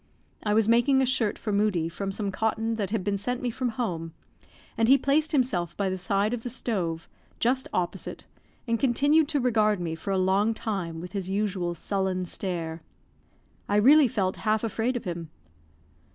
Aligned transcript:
I 0.41 0.55
was 0.55 0.67
making 0.67 0.99
a 0.99 1.05
shirt 1.05 1.37
for 1.37 1.51
Moodie 1.53 1.87
from 1.87 2.11
some 2.11 2.31
cotton 2.31 2.73
that 2.77 2.89
had 2.89 3.03
been 3.03 3.19
sent 3.19 3.39
me 3.39 3.51
from 3.51 3.69
home, 3.69 4.13
and 4.75 4.87
he 4.87 4.97
placed 4.97 5.31
himself 5.31 5.77
by 5.77 5.91
the 5.91 5.97
side 5.99 6.33
of 6.33 6.41
the 6.41 6.49
stove, 6.49 7.07
just 7.39 7.67
opposite, 7.71 8.25
and 8.67 8.79
continued 8.79 9.27
to 9.27 9.39
regard 9.39 9.79
me 9.79 9.93
for 9.93 10.09
a 10.09 10.17
long 10.17 10.55
time 10.55 11.01
with 11.01 11.11
his 11.11 11.29
usual 11.29 11.75
sullen 11.75 12.25
stare. 12.25 12.81
I 13.69 13.75
really 13.75 14.07
felt 14.07 14.37
half 14.37 14.63
afraid 14.63 14.97
of 14.97 15.03
him. 15.03 15.29